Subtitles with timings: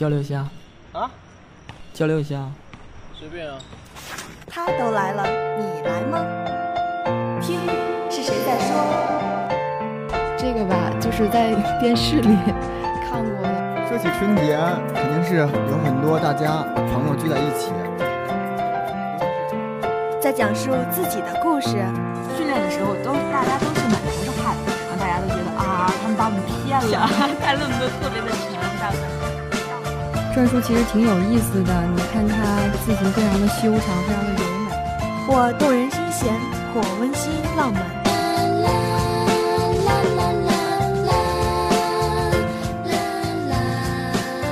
[0.00, 0.48] 交流一下
[0.94, 1.10] 啊，
[1.92, 2.48] 交流一下，
[3.12, 3.58] 随便啊。
[4.46, 5.26] 他都来了，
[5.58, 6.24] 你来吗？
[7.38, 7.60] 听，
[8.08, 8.80] 是谁在说？
[10.38, 12.34] 这个吧，就是在电视里
[13.04, 13.88] 看过的。
[13.90, 14.58] 说起春节，
[14.94, 15.46] 肯定是有
[15.84, 16.64] 很多大家
[16.94, 17.70] 朋友聚在一起，
[20.18, 21.72] 在讲述自己的故事。
[22.38, 27.06] 训练的时候都大家都是满头是汗，然后大家都觉得啊，他们把我们骗了，
[27.38, 28.96] 带了那么多特别的沉，大部
[30.34, 32.36] 篆书其实挺有意思的，你看它
[32.84, 34.70] 字形非常的修长，非常的柔美，
[35.26, 36.32] 或动人心弦，
[36.72, 37.82] 或温馨浪漫。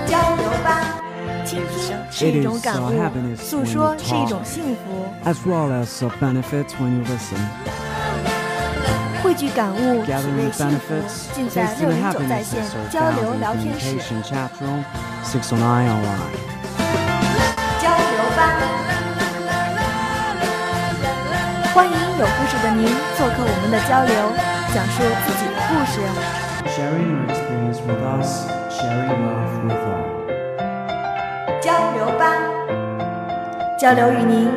[0.09, 1.01] 交流吧，
[1.45, 2.91] 倾听是一种感悟，
[3.37, 5.07] 诉说是一种幸福。
[5.25, 5.87] as well as
[6.21, 7.39] benefits when you listen.
[9.29, 10.95] 汇聚感悟，体味幸福，
[11.35, 13.99] 尽在六零九在线交流聊天室。
[13.99, 14.83] communication chat room,
[15.23, 16.33] 609 online.
[17.79, 18.41] 交流吧，
[21.75, 24.33] 欢迎有故事的您做客我们的交流，
[24.73, 26.01] 讲述自己的故事。
[26.73, 30.09] Sharing your experience with us, sharing love with all.
[31.61, 32.33] 交流吧，
[33.79, 34.51] 交流与您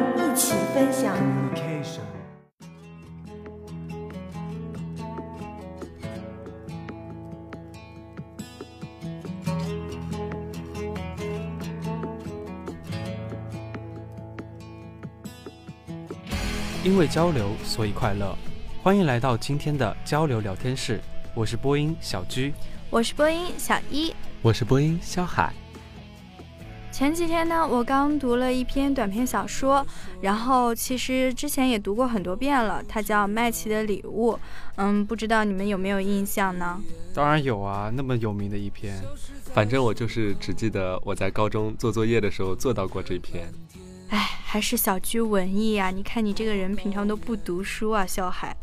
[16.83, 18.35] 因为交流，所以快乐。
[18.81, 20.99] 欢迎来到今天的交流聊天室，
[21.35, 22.51] 我是播音小居，
[22.89, 24.11] 我是播音小一。
[24.41, 25.53] 我是播音肖海。
[26.91, 29.85] 前几天呢，我刚读了一篇短篇小说，
[30.21, 34.33] 然后其实之前也读过很多遍了，它叫《麦琪的礼物》。
[34.77, 36.81] 嗯，不知道你们有没有印象呢？
[37.13, 38.99] 当然有啊，那么有名的一篇。
[39.53, 43.47] 反正我就是只记得我在高中做作业的时候做到过这篇。
[44.09, 45.91] 哎，还是小居文艺啊！
[45.91, 48.53] 你看你这个人平常都不读书啊，小海。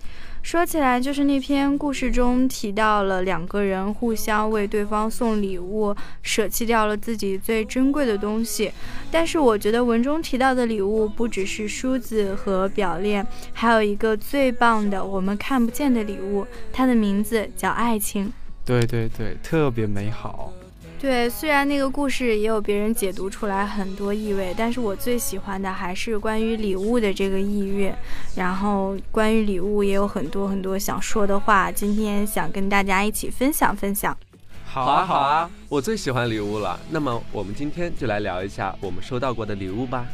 [0.42, 8.70] 说起来，就是那篇故事中提到了两个人互相为对方送礼物，舍弃掉了自己最珍贵的东西。
[9.10, 18.30] 但是我觉得文中提到的礼物不只是梳子和表链，还有一个最棒的我们看不见的礼物，它的名字叫爱情。
[18.62, 20.52] 对对对，特别美好。
[21.00, 27.94] 对，虽然那个故事也有别人解读出来很多意味，但是我最喜欢的还是关于礼物的这个意蕴。
[28.34, 34.16] 然后关于礼物也有很多很多想说的话，今天想跟大家一起分享分享。
[34.64, 36.78] 好啊好啊，我最喜欢礼物了。
[36.90, 40.04] 那么我们今天就来聊一下我们收到过的礼物吧。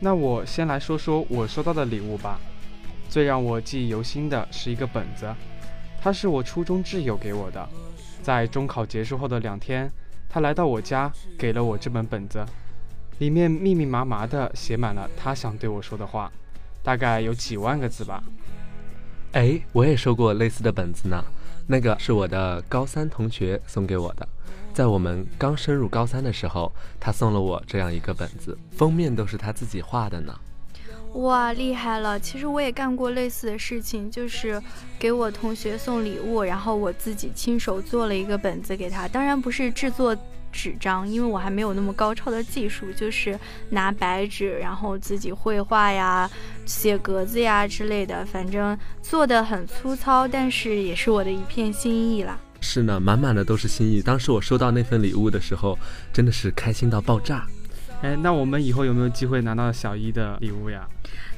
[0.00, 2.40] 那我先来说说我收到的礼物吧。
[3.10, 5.26] 最让我记忆犹新的是一个本子，
[6.00, 7.68] 它是我初中挚友给我的。
[8.30, 9.90] 在中考结束后的两天，
[10.28, 12.46] 他来到我家，给了我这本本子，
[13.18, 16.30] 里面密密麻麻的写满了他想对我说的话，
[16.80, 18.22] 大概有几万个字吧。
[19.32, 21.24] 哎，我也收过类似的本子呢，
[21.66, 24.28] 那个是我的高三同学送给我的，
[24.72, 30.32] 在我们刚升入高三的时候，他送了我这样一个本子，封面都是他自己画的呢。
[31.14, 32.18] 哇，厉害了！
[32.18, 34.62] 其实我也干过类似的事情，就是
[34.98, 39.08] 给我同学送礼物，然后我自己亲手做了一个本子给他。
[39.08, 40.16] 当然不是制作
[40.52, 43.38] 纸张，因为我还没有那么高超的技术，就是
[43.68, 46.30] 拿白纸，然后自己绘画呀、
[46.64, 52.38] 写格子呀之类的，反正做的很粗糙，但是也是我的一片心意啦。
[52.60, 54.00] 是呢，满满的都是心意。
[54.00, 55.76] 当时我收到那份礼物的时候，
[56.12, 57.46] 真的是开心到爆炸。
[58.02, 60.88] 哎，那我们以后有没有机会拿到小一的礼物呀？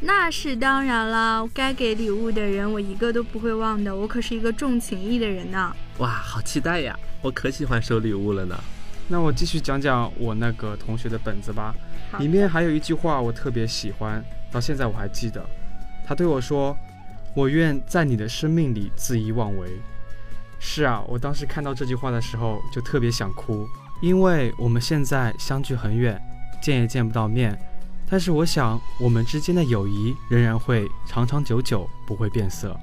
[0.00, 5.74] 那是当然啦，该给礼物的人我一个都不会忘的，我可是一个重情义的人呢。
[5.98, 6.96] 哇，好期待呀！
[7.20, 8.56] 我可喜欢收礼物了呢。
[9.08, 11.74] 那我继续讲讲我那个同学的本子吧，
[12.20, 15.44] 里面还有一句话我特别喜欢，到现在我还记得。
[16.06, 16.76] 他对我说
[17.34, 19.68] ：“我愿在你的生命里恣意妄为。”
[20.60, 23.66] 是啊，我当时看到这句话的时候就特别想哭，
[24.00, 26.20] 因为我们现在相距很远。
[26.62, 27.58] 见也见不到面，
[28.08, 32.74] 但是我想我们之间的友谊仍然会长长久久，不会变色。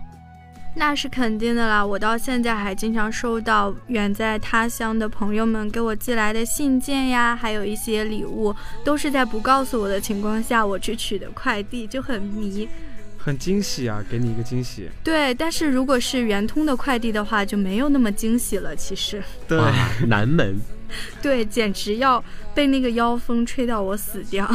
[0.76, 12.70] 那是肯定的啦，我到现在还经常收到远在他乡的朋友们给我寄来的信件呀，还有一些礼物，都是在不告诉我的情况下我去取的快递，就很迷。
[13.18, 14.88] 很惊喜啊，给你一个惊喜。
[15.04, 18.76] 对，但是如果是圆通的快递的话，就没有那么惊喜了。
[18.76, 19.60] 其实，对，
[20.08, 20.62] 南门。
[21.22, 24.50] 对，简直要被那个妖风吹到我死掉。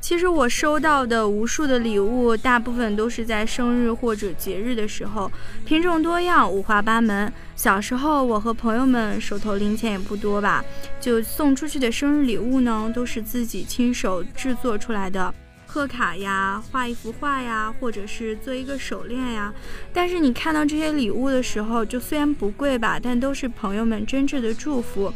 [0.00, 5.28] 其实我收到的无数的礼物，大部分都是在生日或者节日的时候，
[5.64, 7.32] 品种多样，五花八门。
[7.56, 10.64] 小时候，我和朋友们手头零钱也不多吧，
[11.00, 15.34] 就送出去的生日礼物呢，都是自己亲手制作出来的。
[15.76, 19.52] 贺卡呀，画一幅画呀，或者是做一个手链呀。
[19.92, 25.12] 但是你看到这些礼物的时候，就虽然不贵吧，但都是朋友们真挚的祝福。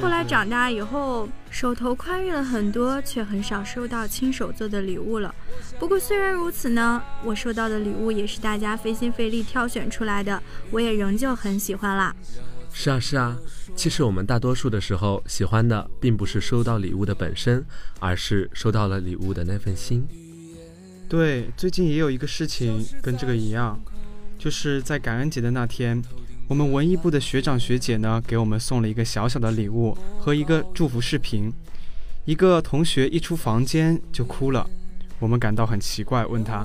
[0.00, 5.34] 后来长大以后，手头宽裕了很多，却很少收到亲手做的礼物了。
[5.78, 12.16] 不过虽然如此呢，我收到的礼物也是大家费心费力挑选出来的，我也仍旧很喜欢啦。
[12.80, 13.36] 是啊，是啊。
[13.74, 17.66] 其实我们大多数的时候喜欢的，并不是收到礼物的本身，
[17.98, 20.06] 而是收到了礼物的那份心。
[21.08, 23.80] 对，最近也有一个事情跟这个一样，
[24.38, 26.00] 就是在感恩节的那天，
[26.46, 31.52] 我们文艺部的学长学姐呢，给我们送了一个小小的礼物和一个祝福视频。
[32.26, 34.64] 一个同学一出房间就哭了，
[35.18, 36.64] 我们感到很奇怪，问他，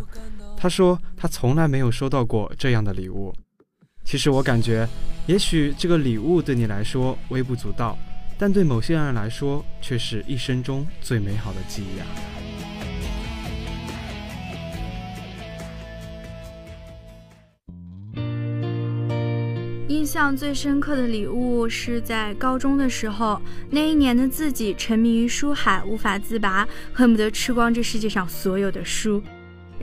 [0.55, 3.33] 他说他从来没有收到过这样的礼物。
[4.03, 4.87] 其实我感觉。
[5.25, 7.97] 也许这个礼物对你来说微不足道，
[8.37, 12.05] 但对某些人来说却是一生中最美好的记忆啊！
[19.87, 29.23] 印象最深刻的礼物是在高中的时候，那一年的自己沉迷于书海，无法自拔，恨不得吃光这世界上所有的书。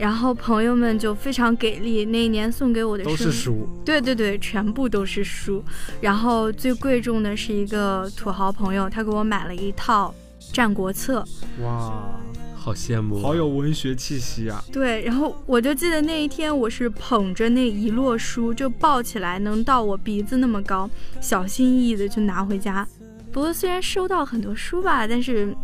[0.01, 5.63] 然后朋友们就非常给力，那一年送给我的都是书，对对对，全部都是书。
[6.01, 10.11] 然后最贵重的是一个土豪朋友，他给我买了一套
[10.51, 11.23] 《战国策》。
[11.63, 12.19] 哇，
[12.55, 14.63] 好羡慕，好有文学气息啊！
[14.73, 20.89] 对，然后我就记得那一天，我是捧着那一摞书，就抱起来能到我鼻子那么高，
[21.21, 22.87] 小心翼翼的就拿回家。
[23.31, 25.55] 不过虽然收到很多书吧，但是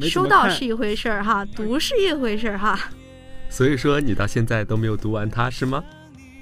[0.00, 2.78] 收到是一回事儿哈，读是一回事儿哈。
[3.56, 5.82] 所以说你到现在都没有读完它是吗？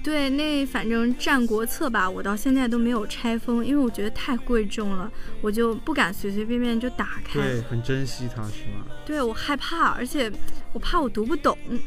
[0.02, 5.08] 对，那反正《战国策》吧，我到现在都没有拆封，因为我觉得太贵重了，
[5.40, 7.40] 我就不敢随随便便就打开。
[7.40, 8.84] 对，很珍惜它是吗？
[9.06, 10.28] 对，我害怕，而且
[10.72, 11.56] 我怕我读不懂。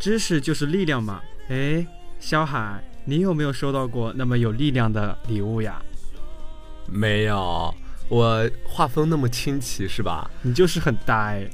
[0.00, 1.20] 知识就是力量嘛。
[1.50, 1.86] 哎，
[2.18, 5.82] 小海，你有没有收到过那么有力量的礼物呀？
[6.90, 7.74] 没有。
[8.08, 10.30] 我画风那么清奇是吧？
[10.42, 11.48] 你就是很呆，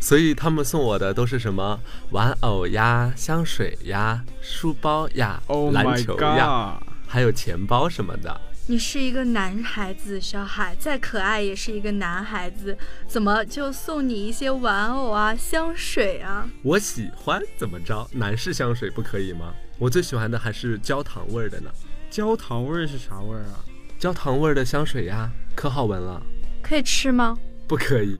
[0.00, 1.78] 所以他们送我的都是什么
[2.10, 5.42] 玩偶呀、香水呀、书包呀、
[5.72, 8.40] 篮球呀，还有钱包什么的。
[8.70, 16.46] 你是一个男孩子，小海再可爱也是一个男孩子，怎么就送你一些玩偶啊、香水啊？
[16.62, 18.06] 我喜欢怎么着？
[18.12, 19.54] 男士香水不可以吗？
[19.78, 21.70] 我最喜欢的还是焦糖味的呢。
[22.10, 23.64] 焦糖味是啥味儿啊？
[23.98, 25.30] 焦糖味的香水呀。
[25.58, 26.22] 可好闻了，
[26.62, 27.36] 可以吃吗？
[27.66, 28.16] 不可以。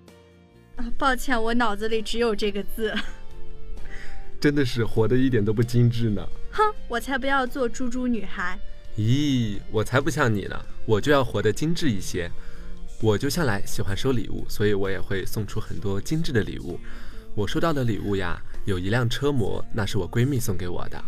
[0.74, 2.92] 啊，抱歉，我脑子里只有这个字。
[4.40, 6.28] 真的是活得一点都不精致呢。
[6.50, 8.58] 哼，我才不要做猪猪女孩。
[8.96, 12.28] 咦，我才不像你呢，我就要活得精致一些。
[13.00, 16.76] 我就向来喜欢收礼物，所以我也会送出很多精致的礼物。
[17.36, 21.00] 我收到的礼物呀，有一辆车模，那是我闺蜜送给我的，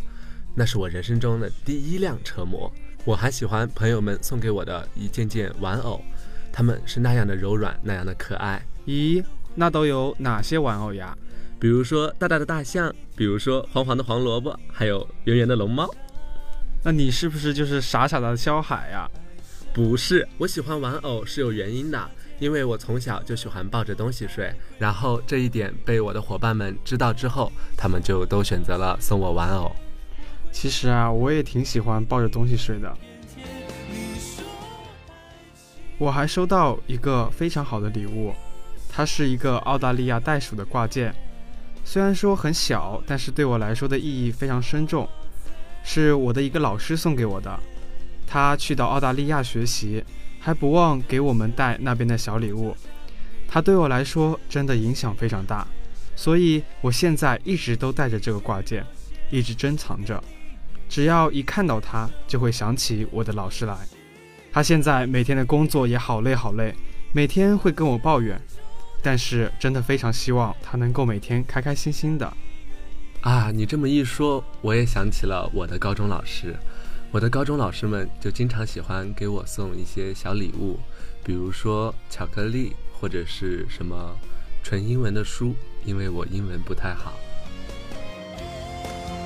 [0.54, 2.72] 那是我人生中的第一辆车模。
[3.06, 6.04] 我还喜欢朋友们送给我的一件件玩偶，
[6.52, 8.64] 他们是那样的柔软，那样的可爱。
[8.86, 11.16] 咦，那都有哪些玩偶呀？
[11.58, 15.88] 比如说大大的大象，比如说黄黄的黄萝卜，还有圆圆的龙猫。
[16.82, 19.06] 那你是不是就是傻傻的肖海呀？
[19.74, 29.70] 不是，我喜欢玩偶是有原因的，因为我从小就喜欢抱着东西睡，然后这一点被我的伙伴们知道之后，他们就都选择了送我玩偶。
[30.50, 32.92] 其实啊，我也挺喜欢抱着东西睡的。
[36.00, 38.32] 我还收到一个非常好的礼物，
[38.88, 41.14] 它是一个澳大利亚袋鼠的挂件。
[41.84, 45.06] 虽然说很小，但是对我来说的意义非常深重。
[45.84, 47.54] 是我的一个老师送给我的，
[48.26, 50.02] 他去到澳大利亚学习，
[50.38, 52.74] 还不忘给我们带那边的小礼物。
[53.46, 55.68] 他对我来说真的影响非常大，
[56.16, 58.82] 所以我现在一直都带着这个挂件，
[59.30, 60.18] 一直珍藏着。
[60.88, 63.76] 只要一看到它，就会想起我的老师来。
[64.52, 66.74] 他现在每天的工作也好累好累，
[67.12, 68.40] 每天会跟我抱怨，
[69.02, 72.32] 但是真的非常希望他能够每天开开心心的。
[73.20, 76.56] 啊，你这么一说，我也想起了我的高中老师。
[77.12, 80.78] 我的高中老师们就经常喜欢给我送一些小礼物，
[81.24, 84.16] 比如说巧克力或者是什么
[84.62, 85.54] 纯英文的书，
[85.84, 87.12] 因为我英文不太好。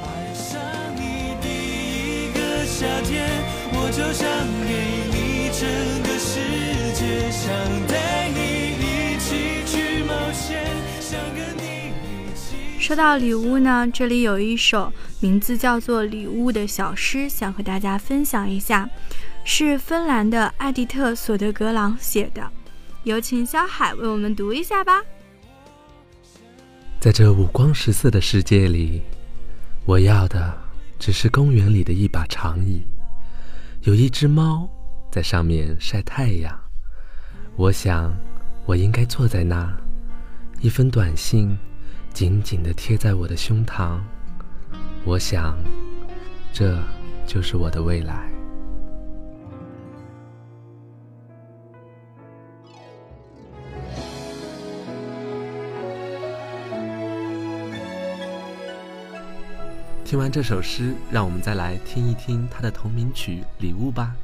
[0.03, 0.59] 爱上
[0.97, 3.29] 你第一个夏天，
[3.75, 4.27] 我就想
[4.67, 4.73] 给
[5.11, 5.14] 你
[5.57, 5.69] 整
[6.03, 6.41] 个世
[6.95, 7.55] 界想
[7.87, 10.61] 带你一起去冒险
[11.01, 18.91] 想跟你一起说到礼物呢这里有一首名字叫做礼物的小诗想和大家分享一下
[19.45, 22.43] 是芬兰的艾迪特索德格朗写的
[23.05, 25.01] 有请肖海为我们读一下吧。
[26.99, 29.01] 在这五光十色的世界里
[29.85, 30.53] 我要的
[30.99, 32.83] 只是公园里的一把长椅
[33.83, 34.69] 有一只猫
[35.15, 36.53] 在上面晒太阳。
[37.55, 38.13] 我想，
[38.67, 39.73] 我应该坐在那，
[40.61, 41.57] 一封短信。
[42.13, 44.01] 紧紧地贴在我的胸膛，
[45.05, 45.57] 我想，
[46.53, 46.77] 这
[47.27, 48.29] 就是我的未来。
[60.05, 64.15] 听完这首诗，让我们再来听一听他的同名曲《礼物》吧。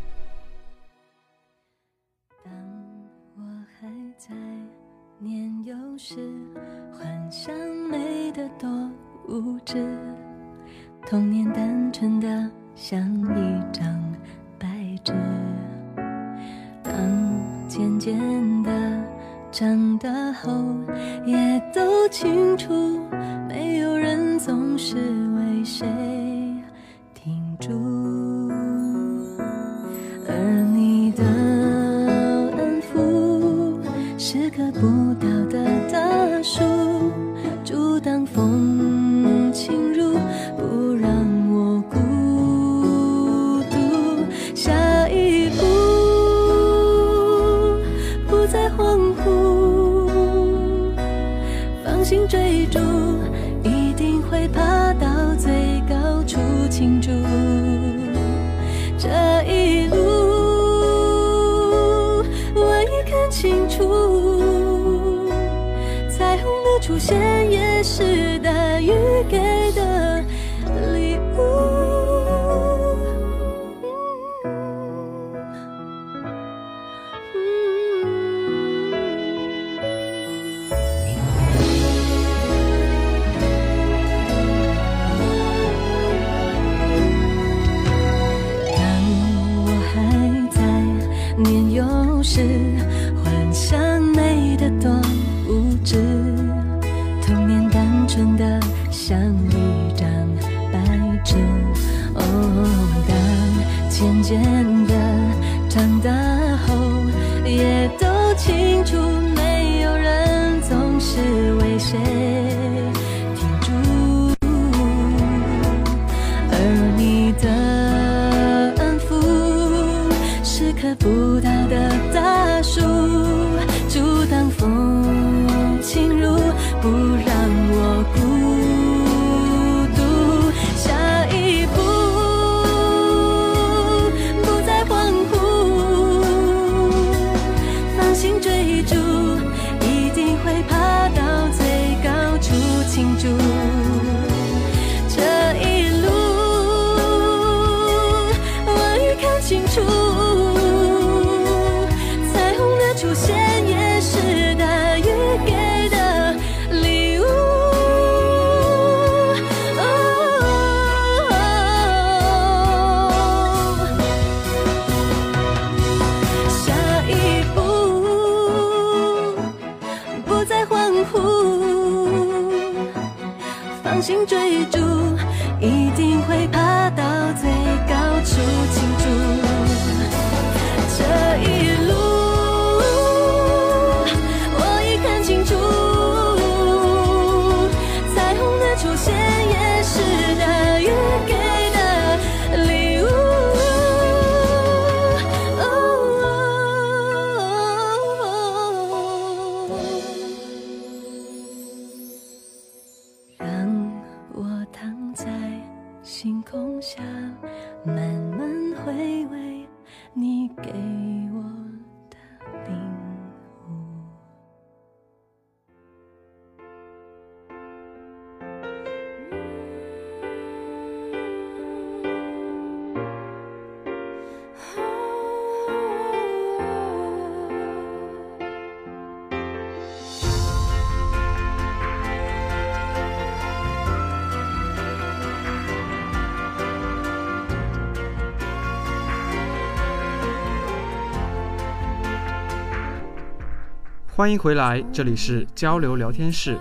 [244.21, 246.59] 欢迎回来，这里是交流聊天室。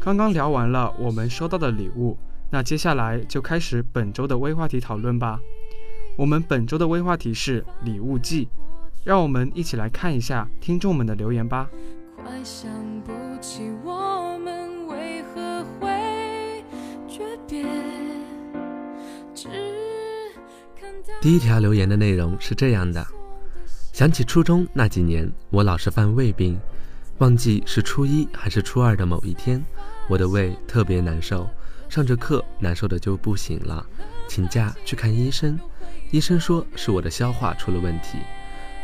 [0.00, 2.18] 刚刚聊完了我们收到的礼物，
[2.50, 5.38] 那接下来就开始本周的微话题讨论吧。
[6.16, 8.48] 我们本周的微话题是礼物季，
[9.04, 11.70] 让我们一起来看一下听众们的留言吧。
[12.16, 12.68] 快想
[13.04, 16.64] 不起我们为何会
[17.06, 17.64] 诀别。
[21.20, 23.06] 第一条留言的内容是这样的：
[23.92, 26.58] 想起初中那几年，我老是犯胃病，
[27.18, 29.64] 忘记是初一还是初二的某一天，
[30.06, 31.48] 我的胃特别难受，
[31.88, 33.84] 上着课难受的就不行了，
[34.28, 35.58] 请假去看医生。
[36.10, 38.18] 医生说是我的消化出了问题。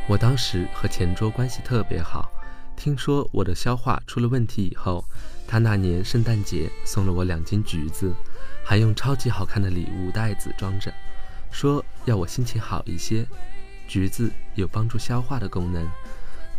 [0.08, 2.32] 我当时和前桌关系特别好，
[2.74, 5.04] 听说我的消化出了问题以后，
[5.46, 8.10] 他那年圣诞节送了我两斤橘子，
[8.64, 10.90] 还用超级好看的礼物袋子装着，
[11.50, 13.26] 说要我心情好一些。
[13.86, 15.86] 橘子有帮助消化的功能。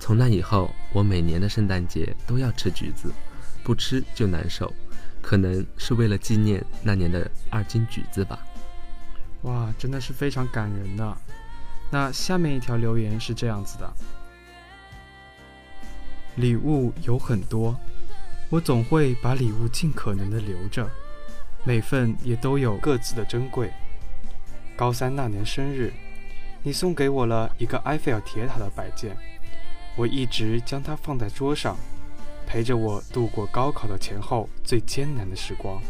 [0.04, 3.10] 从那以后，我每年的圣诞节都要吃橘子，
[3.64, 4.70] 不吃就难受。
[5.22, 8.38] 可能是为了纪念那年的二斤橘子吧。
[9.44, 11.18] 哇，真的是非常感人的。
[11.90, 13.90] 那下面一条留言是这样子的：
[16.36, 17.74] 礼物有很多，
[18.50, 20.86] 我总会把礼物尽可能的留着，
[21.64, 23.72] 每份也都有各自的珍贵。
[24.76, 25.94] 高三那年生日，
[26.62, 29.16] 你送给我了一个埃菲尔铁塔的摆件，
[29.96, 31.78] 我一直将它放在桌上，
[32.48, 35.82] 陪着我度过高考的前后最艰难的时光。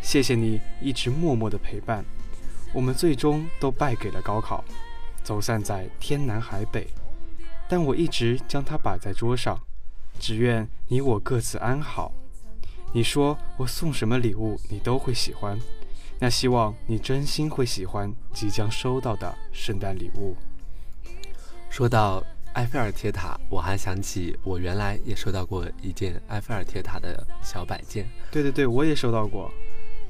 [0.00, 2.04] 谢谢你一直默默的陪伴。
[2.72, 4.64] 我们最终都败给了高考，
[5.22, 6.88] 走散在天南海北。
[7.68, 9.58] 但我一直将它摆在桌上，
[10.20, 12.12] 只愿你我各自安好。
[12.92, 15.58] 你说我送什么礼物你都会喜欢，
[16.20, 20.36] 那希望你真心会喜欢即将收到的圣诞礼物。
[21.70, 22.22] 说到
[22.54, 28.08] 埃菲尔铁塔，我还想起我原来也收到过一件埃菲尔铁塔的小摆件。
[28.30, 29.50] 对对对，我也收到过。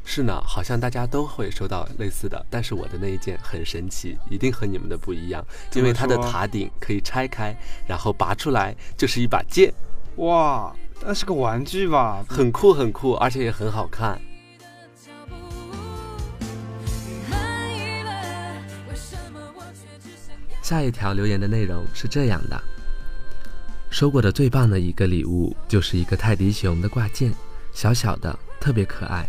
[0.06, 5.42] 是呢，好像大家都会收到类似的，但是我的那一件很神奇，一定和你们的不一样，
[5.72, 9.72] 因为它的塔顶可以拆开，然后拔出来就是一把剑。
[10.16, 12.22] 哇，那是个玩具吧？
[12.28, 14.20] 很酷很酷，而且也很好看。
[20.64, 22.58] 下一条留言的内容是这样的：
[23.90, 27.30] 收过的最棒的一个礼物就是一个泰迪熊的挂件，
[27.74, 29.28] 小小的，特别可爱。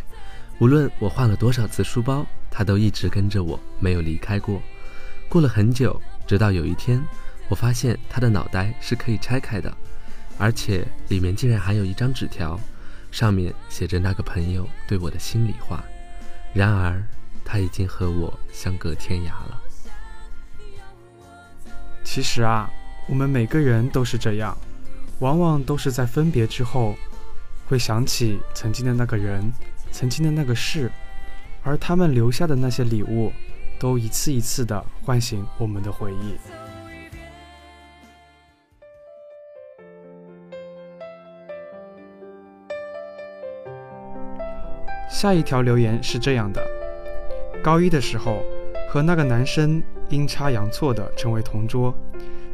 [0.62, 4.62] 无论我换了多少次书包，它都一直跟着我，没有离开过。
[5.28, 7.04] 过了很久，直到有一天，
[7.50, 9.76] 我发现它的脑袋是可以拆开的，
[10.38, 12.58] 而且里面竟然还有一张纸条，
[13.12, 15.84] 上面写着那个朋友对我的心里话。
[16.54, 17.04] 然而，
[17.44, 19.55] 他已经和我相隔天涯了。
[22.06, 22.72] 其实啊，
[23.10, 24.56] 我们每个人都是这样，
[25.20, 26.96] 往往都是在分别之后，
[27.68, 29.52] 会想起曾经的那个人。
[29.92, 30.92] 曾经的那个事，
[31.64, 33.32] 而他们留下的那些礼物，
[33.80, 36.36] 都一次一次的唤醒我们的回忆。
[45.10, 46.62] 下一条留言是这样的：
[47.64, 48.44] 高一的时候，
[48.90, 51.94] 和那个男生阴差阳错的成为同桌。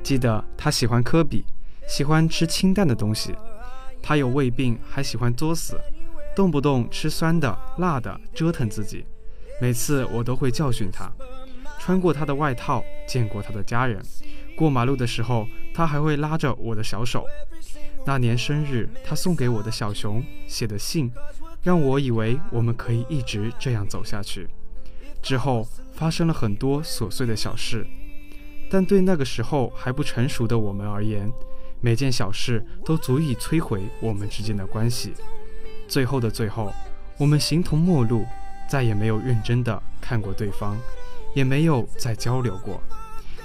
[0.04, 1.46] 记得他喜欢科比，
[1.88, 3.36] 喜欢吃清淡的东西。
[4.02, 5.80] 他有胃病，还喜欢作死。
[6.36, 9.06] 动不动吃酸的、辣的，折腾自己。
[9.60, 11.12] 每次我都会教训他。
[11.78, 14.02] 穿过他的外套，见过他的家人。
[14.56, 17.26] 过马路的时候，他还会拉着我的小手。
[18.06, 21.12] 那年生日，他送给我的小熊写的信，
[21.62, 24.48] 让我以为我们可以一直这样走下去。
[25.22, 25.68] 之后
[26.02, 27.86] 发生了很多琐碎的小事，
[28.72, 31.32] 但对那个时候还不成熟的我们而言，
[31.80, 35.14] 每件小事都足以摧毁我们之间的关系。
[35.88, 36.74] 最后的最后，
[37.20, 38.26] 我们形同陌路，
[38.68, 40.76] 再也没有认真的看过对方，
[41.36, 42.82] 也没有再交流过。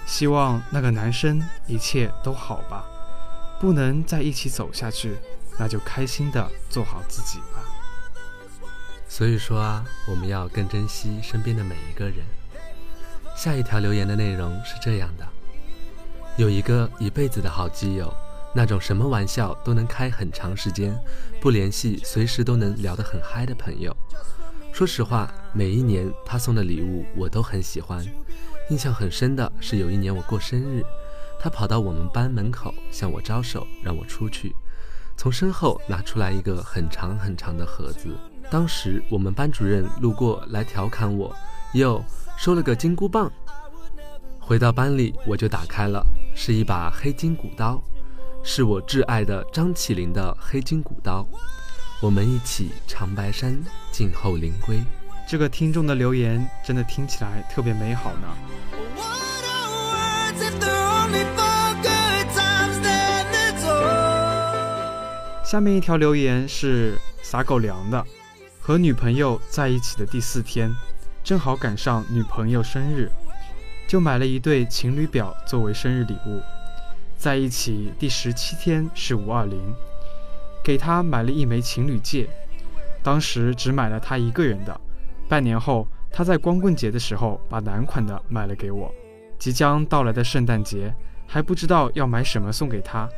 [0.06, 2.86] 希望那个男生一切都好吧。
[3.60, 5.14] 不能在一起走下去，
[5.58, 7.62] 那就开心的做好自己吧。
[9.06, 12.24] 所以说啊，我们要更珍惜身边的每一个人。
[13.36, 15.26] 下一条留言的内容是这样的：
[16.38, 18.12] 有一个一辈子的好基友。
[18.54, 20.98] 那种什么玩笑都能开很长时间，
[21.42, 23.94] 不联系随时都能聊得很嗨的朋友。
[24.72, 28.02] 说实话，每一年他送的礼物我都很喜欢。
[28.70, 30.82] 印象很深的是有一年我过生日，
[31.38, 34.56] 他跑到我们班门口向我招手，让我出去，
[35.18, 38.08] 从身后拿出来一个很长很长的盒子。
[38.50, 41.36] 当时我们班主任路过来调侃我，
[41.74, 42.02] 哟，
[42.36, 43.30] 收了个金箍棒。
[44.38, 47.82] 回到班里我就打开了，是一把黑金骨刀。
[48.44, 51.26] 是我挚爱的张起灵的黑金骨刀，
[52.00, 54.80] 我们一起长白山，静候灵归。
[55.28, 58.28] 这个听众的留言真的听起来特别美好呢。
[65.44, 68.04] 下面一条留言是撒狗粮的，
[68.60, 70.72] 和女朋友在一起的第四天，
[71.26, 73.10] 正好赶上女朋友生日，
[73.88, 76.40] 就买了一对情侣表作为生日礼物。
[77.16, 79.60] 在一起第十七天是五二零。
[80.62, 82.28] 给他买了一枚情侣戒，
[83.02, 84.80] 当时只买了他一个人的。
[85.28, 88.94] 半年后，他在光棍节的时候把男款的买了给我。
[89.36, 90.94] 即将到来的圣诞节，
[91.26, 93.08] 还不知道要买什么送给他。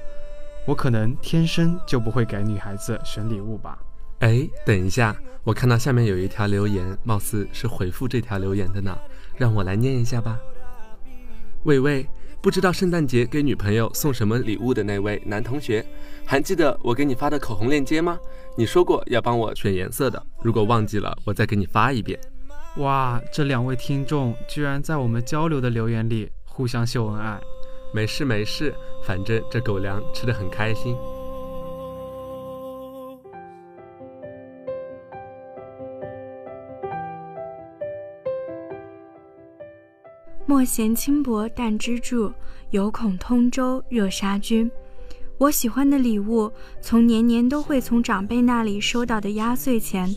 [0.67, 3.79] 我可能天生就不会给女孩子选礼物吧。
[4.21, 8.99] 哎，等一下，我看到下面有一条留言，貌似是回复这条留言的呢，
[9.37, 10.39] 让我来念一下吧。
[11.65, 12.07] 喂喂。
[12.41, 15.85] 不知道圣诞节给女朋友送什么礼物的那位男同学，
[16.25, 18.17] 还记得我给你发的口红链接吗？
[18.57, 22.17] 你说过要帮我选颜色的，如果忘记了，我再给你发一遍。
[22.77, 27.41] 哇，这两位听众居然在我们交流的留言里互相秀恩爱。
[27.93, 28.73] 没事没事，
[29.05, 30.97] 反正这狗粮吃的很开心。
[40.49, 42.33] 莫嫌轻薄淡支柱，
[42.71, 44.71] 有恐通州热杀君。
[45.37, 50.17] 我喜欢的礼物，从年年都会从长辈那里收到的压岁钱，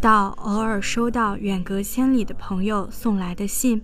[0.00, 3.80] 到偶尔收到远隔千里的朋友送来的信，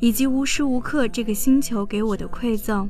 [0.00, 2.86] 以及无时无刻这个星球给我的馈赠，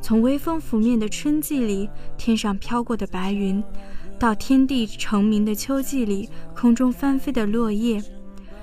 [0.00, 3.60] 从微风拂面的春季里天上飘过的白云，
[4.20, 8.00] 到天地成名的秋季里空中翻飞的落叶。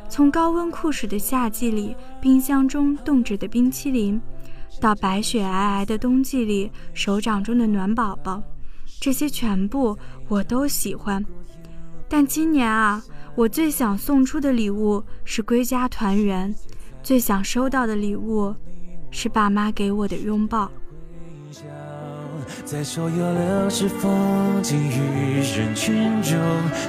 [0.10, 4.20] 从高温酷暑的夏季里，冰箱中冻着的冰淇淋，
[4.82, 8.42] 到白雪皑皑的冬季里，手掌中的暖宝宝，
[9.00, 9.96] 这些全部
[10.28, 11.24] 我都喜欢。
[12.10, 13.02] 但今年啊，
[13.36, 16.54] 我最想送出的礼物是归家团圆，
[17.04, 18.54] 最想收到的礼物
[19.12, 20.72] 是爸妈给我的拥抱。
[22.72, 26.38] 在所有流逝风景与人群中，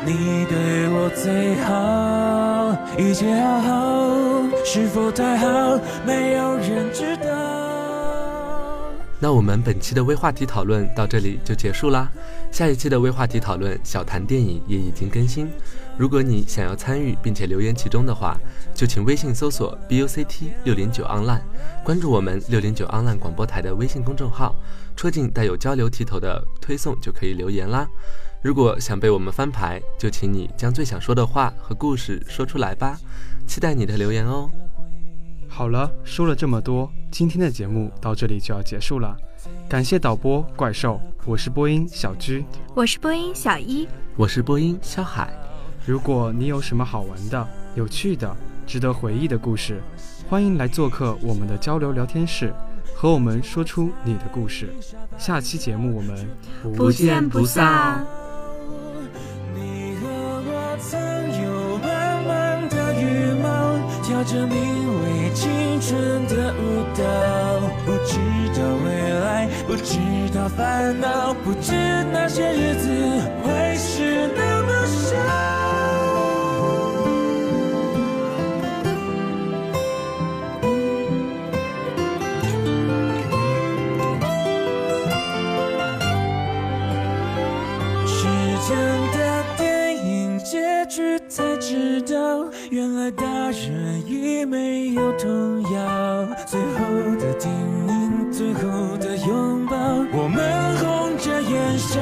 [0.05, 5.81] 你对我最好，一切好好，是否太好？
[6.05, 7.31] 没有人知道。
[9.19, 12.11] 那我们本期的微话题讨论到这里就结束啦。
[12.53, 15.49] 下一期的微话题讨论小谈电影也已经更新，
[16.01, 18.35] 如果你想要参与并且留言其中的话，
[18.75, 21.43] 就请微信搜索 b u c t 六零九 online，
[21.85, 24.55] 关注我们六零九 online 广播台的微信公众号。
[24.97, 27.87] 戳进带有交流题头的推送就可以留言啦。
[28.41, 32.99] 如果想被我们翻牌，就请你将最想说的话和故事说出来吧。
[33.47, 34.49] 期待你的留言哦。
[35.51, 39.15] 好了，说了这么多，今天的节目到这里就要结束了。
[39.69, 42.43] 感谢导播怪兽，我是播音小居，
[42.75, 43.87] 我是播音小一，
[44.17, 45.31] 我是播音肖海。
[45.87, 49.81] 如果你有什么好玩的、有趣的、值得回忆的故事，
[50.29, 52.53] 欢迎来做客我们的交流聊天室。
[52.95, 54.69] 和我们说出你的故事，
[55.17, 56.29] 下期节目我们
[56.77, 58.05] 不见不散。
[59.55, 60.07] 你和
[60.45, 61.01] 我曾
[61.43, 63.49] 有满满的羽毛，
[64.03, 64.59] 跳着名
[65.03, 67.03] 为青春的舞蹈，
[67.87, 68.19] 不知
[68.55, 69.97] 道未来，不知
[70.35, 71.73] 道烦恼，不知
[72.13, 72.87] 那些日子
[73.43, 75.70] 会是那么少。
[91.71, 96.81] 知道原来大人已没有童谣，最后
[97.17, 97.49] 的叮
[97.87, 99.77] 咛，最后的拥抱，
[100.13, 102.01] 我们红着眼笑，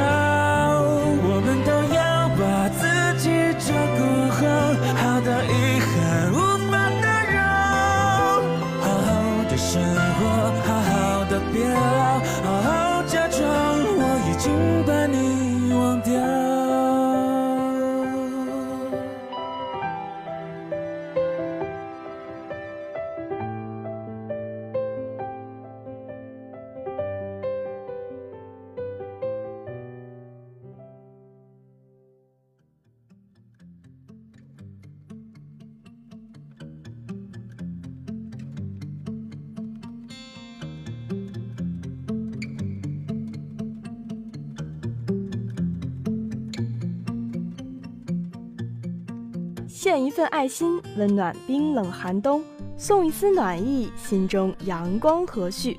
[50.05, 52.43] 一份爱心，温暖冰冷寒冬；
[52.77, 55.77] 送一丝暖意，心中阳光和煦。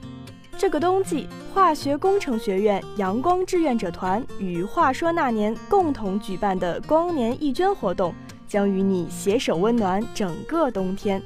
[0.57, 8.13] 这个冬季，化学工程学院阳光志愿者团与话说那年共同举办的光年义捐活动，
[8.47, 11.21] 将与你携手温暖整个冬天。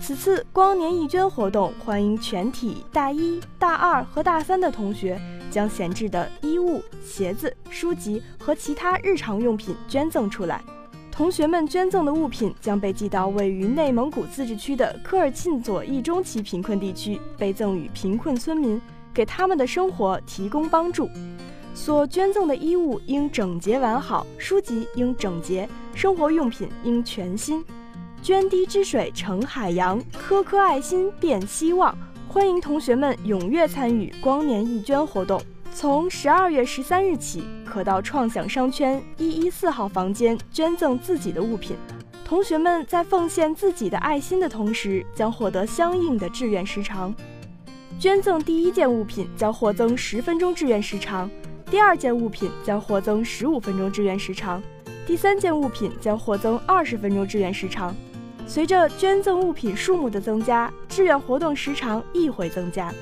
[0.00, 10.62] 此次光年义捐活动，欢迎全体大一、大二和大三的同学将闲置的衣物、鞋子、书籍和其他日常用品捐赠出来。
[11.20, 18.80] 同学们捐赠的物品将被寄到位于内蒙古自治区的科尔沁左翼中旗贫困地区，被赠予贫困村民，
[19.12, 21.10] 给他们的生活提供帮助。
[21.74, 27.62] 所捐赠的衣物应整洁完好，书籍应整洁，生活用品应全新。
[28.22, 31.94] 涓滴之水成海洋，颗颗爱心变希望。
[32.28, 35.38] 欢迎同学们踊跃参与光年义捐活动。
[35.72, 41.76] 从十二月十三日起，可到创想商圈一一四号房间捐赠自己的物品。
[42.24, 47.14] 同学们在奉献自己的爱心的同时，将获得相应的志愿时长。
[47.98, 51.30] 捐赠第一件物品将获增十分钟志愿时长，
[51.70, 54.62] 第二件物品将获增十五分钟志愿时长，
[55.06, 57.94] 第三件物品将获增二十分钟志愿时长。
[58.46, 62.92] 随着捐赠物品数目的增加，志愿活动时长亦会增加。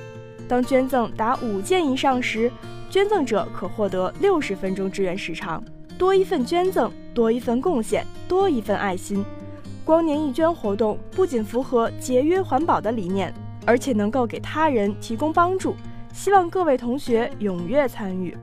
[0.49, 2.51] 当捐赠达五件以上时，
[2.91, 5.63] 捐赠者可获得六十分钟志愿时长。
[5.99, 9.25] 多一份捐赠，多一份贡献，多一份爱心。
[9.85, 13.33] 光年义捐活动不仅符合节约环保的理念，
[13.67, 15.75] 而且能够给他人提供帮助。
[16.13, 18.37] 希望各位同学踊跃参与。